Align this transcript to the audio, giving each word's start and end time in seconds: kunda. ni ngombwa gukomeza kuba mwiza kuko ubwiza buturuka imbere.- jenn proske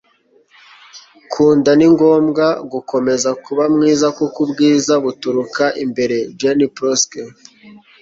kunda. 1.31 1.69
ni 1.77 1.87
ngombwa 1.93 2.45
gukomeza 2.73 3.29
kuba 3.43 3.63
mwiza 3.75 4.07
kuko 4.17 4.37
ubwiza 4.45 4.93
buturuka 5.03 5.63
imbere.- 5.83 6.17
jenn 6.39 6.59
proske 6.75 7.21